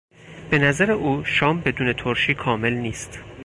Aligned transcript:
به 0.49 0.57
نظر 0.59 0.91
او 0.91 1.23
شام 1.25 1.61
بدون 1.61 1.93
ترشی 1.93 2.33
کامل 2.33 2.73
نیست. 2.73 3.19